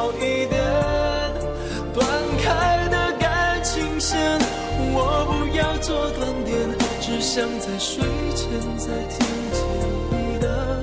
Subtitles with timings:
[0.00, 0.58] 好一点。
[1.92, 2.06] 断
[2.42, 4.18] 开的感情线，
[4.94, 6.56] 我不要做断点，
[7.02, 8.02] 只想在睡
[8.34, 8.48] 前
[8.78, 9.18] 再听
[9.52, 9.62] 见
[10.10, 10.82] 你的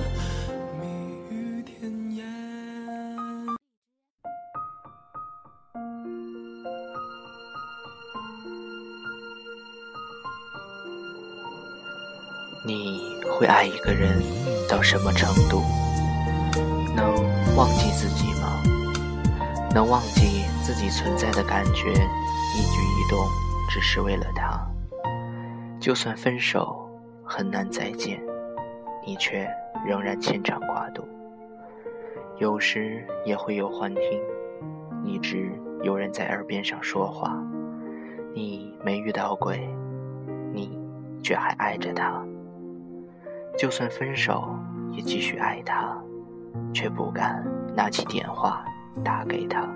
[0.79, 0.85] 蜜
[1.31, 2.23] 语甜言。
[12.63, 14.21] 你会爱一个人
[14.69, 15.63] 到什么程度？
[16.95, 17.11] 能
[17.55, 18.61] 忘记自己吗？
[19.77, 23.27] 能忘记自己存在的感觉，一举一动
[23.69, 24.59] 只是为了他。
[25.79, 26.89] 就算分手
[27.23, 28.19] 很难再见，
[29.05, 29.47] 你却
[29.85, 31.07] 仍然牵肠挂肚。
[32.39, 34.19] 有时也会有幻听，
[35.03, 35.51] 一直
[35.83, 37.37] 有人在耳边上说话，
[38.33, 39.59] 你没遇到鬼，
[40.51, 40.75] 你
[41.21, 42.19] 却还爱着他。
[43.55, 44.57] 就算分手，
[44.91, 45.95] 也继续爱他，
[46.73, 48.65] 却不敢拿起电话
[49.03, 49.67] 打给他。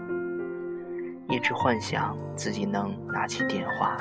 [1.30, 3.98] 一直幻想自己能拿起电话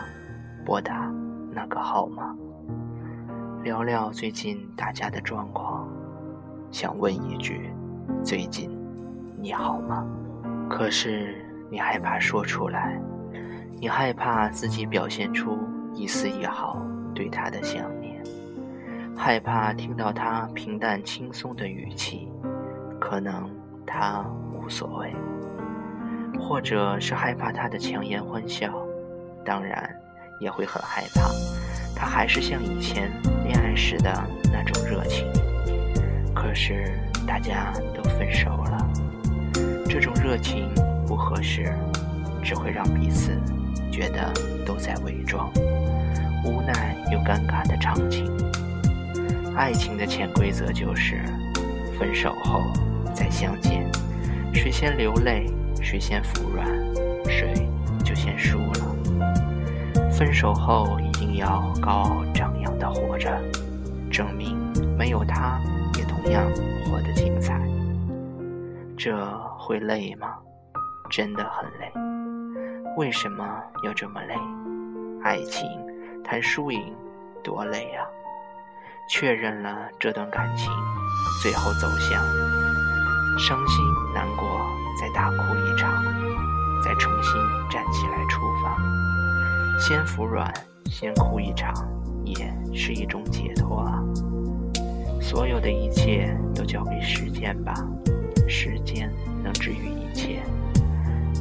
[0.65, 1.11] 拨打
[1.53, 2.37] 那个号码，
[3.63, 5.89] 聊聊最近大家的状况，
[6.71, 7.71] 想问一句：
[8.25, 8.71] 最近
[9.41, 10.05] 你好吗？
[10.69, 13.01] 可是你害怕说出来，
[13.81, 15.57] 你害怕自己表现出
[15.95, 16.77] 一丝一毫
[17.15, 18.21] 对他的想念。
[19.17, 22.29] 害怕听到他平淡轻松的语气，
[22.99, 23.49] 可能
[23.87, 24.25] 他
[24.71, 25.13] 所谓，
[26.39, 28.73] 或者是害怕他的强颜欢笑，
[29.45, 29.91] 当然
[30.39, 31.29] 也会很害怕，
[31.95, 33.11] 他还是像以前
[33.45, 34.11] 恋爱时的
[34.53, 35.27] 那种热情。
[36.33, 38.89] 可是大家都分手了，
[39.89, 40.73] 这种热情
[41.07, 41.75] 不合适，
[42.43, 43.33] 只会让彼此
[43.91, 44.33] 觉得
[44.65, 45.51] 都在伪装，
[46.45, 48.25] 无奈又尴尬的场景。
[49.57, 51.23] 爱情的潜规则就是，
[51.99, 52.63] 分手后
[53.13, 53.85] 再相见，
[54.53, 55.47] 谁先流泪，
[55.83, 56.67] 谁先服软，
[57.27, 57.69] 谁
[58.05, 58.97] 就先输了。
[60.11, 63.41] 分手后一定要高傲张扬的活着，
[64.11, 64.59] 证明
[64.99, 65.59] 没有他
[65.97, 66.45] 也同样
[66.85, 67.59] 活得精彩。
[68.99, 69.27] 这
[69.59, 70.37] 会累吗？
[71.11, 71.91] 真的很累。
[72.97, 74.35] 为什么要这么累？
[75.23, 75.67] 爱情
[76.23, 76.95] 谈输赢
[77.43, 78.05] 多累啊！
[79.09, 80.71] 确认了这段感情，
[81.43, 82.23] 最后走向
[83.41, 83.83] 伤心
[84.15, 84.61] 难过，
[85.01, 85.91] 再大哭一场，
[86.85, 87.33] 再重新
[87.71, 88.77] 站起来出发。
[89.79, 90.53] 先服软，
[90.91, 91.73] 先哭一场，
[92.23, 93.99] 也是一种解脱啊。
[95.23, 97.73] 所有的一切都交给时间吧，
[98.47, 99.11] 时间
[99.43, 100.43] 能治愈一切。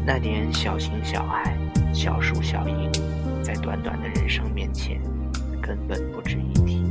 [0.05, 1.53] 那点小情小爱、
[1.93, 2.89] 小输小赢，
[3.43, 5.01] 在短短的人生面前，
[5.61, 6.81] 根本不值一提。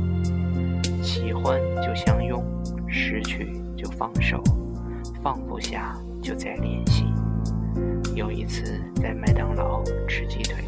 [1.01, 2.45] 喜欢就相拥，
[2.87, 4.39] 失去就放手，
[5.21, 7.05] 放不下就再联系。
[8.15, 10.63] 有一次在麦当劳吃鸡腿，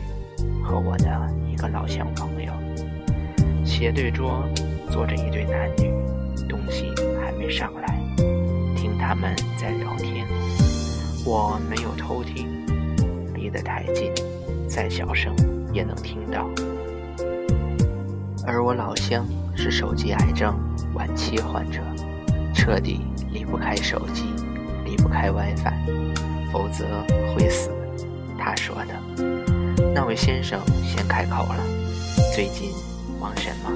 [0.64, 2.52] 和我的一个老乡朋友，
[3.66, 4.44] 斜对桌
[4.90, 5.92] 坐着一对男女，
[6.48, 6.92] 东西
[7.22, 8.00] 还没上来，
[8.76, 10.26] 听他们在聊天。
[11.26, 12.48] 我没有偷听，
[13.34, 14.12] 离得太近，
[14.68, 15.34] 再小声
[15.74, 16.50] 也能听到。
[18.46, 19.26] 而我老乡。
[19.54, 20.58] 是手机癌症
[20.94, 21.82] 晚期患者，
[22.56, 23.02] 彻底
[23.32, 24.24] 离不开手机，
[25.12, 26.86] 开 WiFi，否则
[27.36, 27.70] 会死。
[28.40, 28.94] 他说的。
[29.94, 31.60] 那位先生先开口了
[32.34, 32.72] ：“最近
[33.20, 33.72] 忙什么？”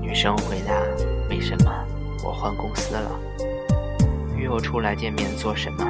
[0.00, 0.74] 女生回答
[1.28, 1.72] ：“没什么，
[2.22, 3.10] 我换公司了。
[4.36, 5.84] 约我出来见面做什么？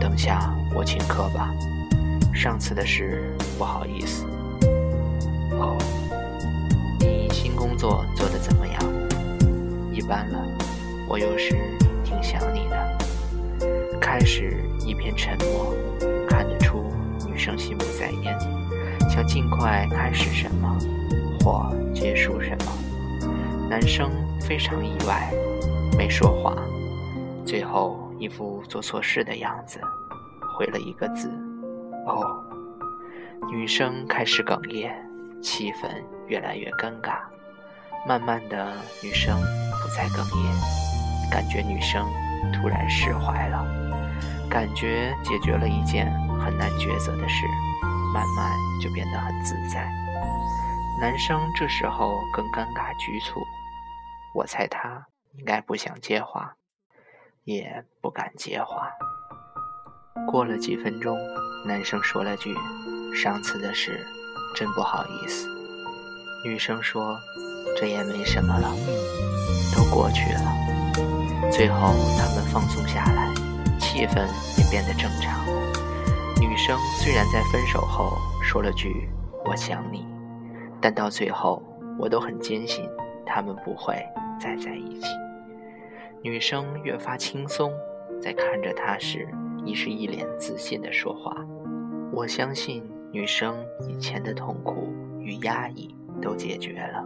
[0.00, 1.54] 等下我请客吧。
[2.34, 4.26] 上次的事不好意思。”
[5.54, 5.78] 哦。
[6.98, 8.82] 你新工作做得怎么样？
[9.92, 10.38] 一般了。
[11.08, 11.56] 我有时
[12.02, 12.63] 挺想你。
[14.16, 15.74] 开始一片沉默，
[16.28, 16.84] 看得出
[17.26, 18.38] 女生心不在焉，
[19.10, 20.78] 想尽快开始什么
[21.40, 23.28] 或结束什么。
[23.68, 25.34] 男生非常意外，
[25.98, 26.54] 没说话，
[27.44, 29.80] 最后一副做错事的样子，
[30.56, 31.28] 回了一个字
[32.06, 32.40] ：“哦。”
[33.50, 34.94] 女生开始哽咽，
[35.42, 35.90] 气氛
[36.28, 37.16] 越来越尴尬。
[38.06, 39.36] 慢慢的，女生
[39.82, 42.06] 不再哽咽，感觉女生
[42.52, 43.66] 突然释怀了，
[44.54, 46.06] 感觉解决了一件
[46.38, 47.44] 很难抉择的事，
[48.14, 49.90] 慢慢就变得很自在。
[51.00, 53.40] 男生这时候更尴尬局促，
[54.32, 56.54] 我猜他应该不想接话，
[57.42, 58.92] 也不敢接话。
[60.30, 61.18] 过了几分钟，
[61.66, 62.54] 男生说了句
[63.12, 64.06] ：“上次的事，
[64.54, 65.48] 真不好意思。”
[66.46, 67.18] 女生说。
[67.80, 68.70] 这也没什么了，
[69.74, 71.50] 都过去了。
[71.50, 73.26] 最后，他们放松下来，
[73.94, 74.26] 气氛
[74.58, 75.46] 也变得正常。
[76.40, 79.08] 女生虽然在分手后说了句
[79.46, 80.04] “我想你”，
[80.82, 81.62] 但到最后
[81.96, 82.84] 我都很坚信
[83.24, 83.94] 他们不会
[84.40, 85.06] 再在一起。
[86.22, 87.72] 女生越发轻松，
[88.20, 89.28] 在看着他时，
[89.64, 91.32] 已是一脸自信的说话。
[92.10, 92.82] 我相信
[93.12, 93.54] 女生
[93.88, 97.04] 以前的痛苦与压抑都解决了，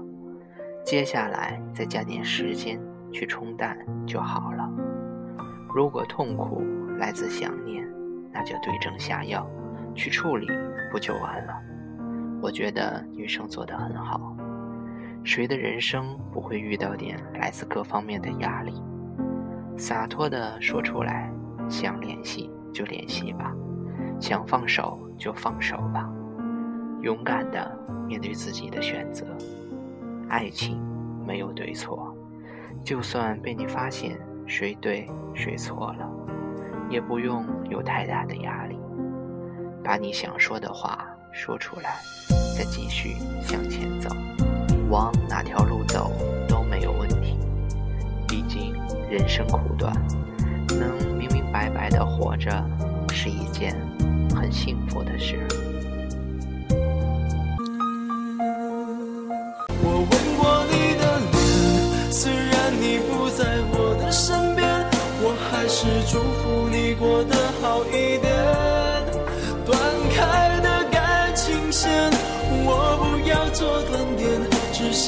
[0.86, 2.80] 接下来再加点时间
[3.12, 3.76] 去冲淡
[4.06, 4.87] 就好了。
[5.74, 6.62] 如果痛苦
[6.98, 7.86] 来自想念，
[8.32, 9.48] 那就对症下药，
[9.94, 10.48] 去处理
[10.90, 11.54] 不就完了？
[12.40, 14.34] 我觉得女生做得很好。
[15.24, 18.72] 谁的人生不会遇到点来自各方面的压力？
[19.76, 21.30] 洒脱地说出来，
[21.68, 23.54] 想联系就联系吧，
[24.18, 26.10] 想放手就放手吧，
[27.02, 29.26] 勇敢地面对自己的选择。
[30.28, 30.80] 爱情
[31.26, 32.16] 没有对错，
[32.82, 34.18] 就算被你发现
[34.48, 36.08] 谁对谁错了。
[36.90, 38.80] 也不用有太大的压力，
[39.84, 41.96] 把你想说的话说出来，
[42.56, 44.08] 再继续向前走，
[44.88, 46.10] 往哪条路走
[46.48, 47.38] 都没有问题。
[48.26, 48.74] 毕竟
[49.10, 49.92] 人生苦短，
[50.68, 52.50] 能明明白白的活着
[53.12, 53.76] 是一件
[54.34, 55.46] 很幸福的事。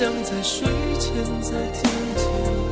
[0.01, 0.67] 想在睡
[0.99, 1.13] 前
[1.43, 1.83] 再听
[2.17, 2.70] 见。